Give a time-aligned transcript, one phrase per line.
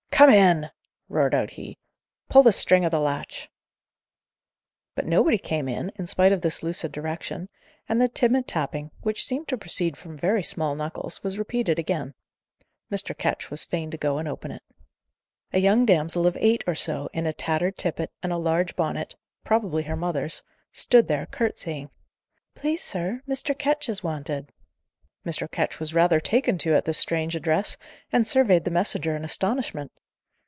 [0.23, 0.69] "Come in!"
[1.09, 1.79] roared out he.
[2.29, 3.49] "Pull the string o' the latch."
[4.93, 7.49] But nobody came in, in spite of this lucid direction;
[7.89, 12.13] and the timid tapping, which seemed to proceed from very small knuckles, was repeated again.
[12.91, 13.17] Mr.
[13.17, 14.61] Ketch was fain to go and open it.
[15.53, 19.15] A young damsel of eight or so, in a tattered tippet, and a large bonnet
[19.43, 21.89] probably her mother's stood there, curtseying.
[22.53, 23.57] "Please, sir, Mr.
[23.57, 24.51] Ketch is wanted."
[25.25, 25.49] Mr.
[25.51, 27.75] Ketch was rather taken to at this strange address,
[28.11, 29.91] and surveyed the messenger in astonishment.